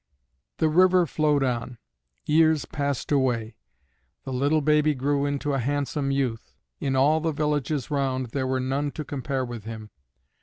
[0.57, 1.77] The river flowed on.
[2.25, 3.55] Years passed away.
[4.23, 8.59] The little baby grew into a handsome youth; in all the villages round there were
[8.59, 9.91] none to compare with him.